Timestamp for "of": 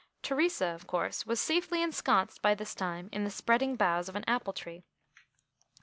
0.65-0.87, 4.09-4.15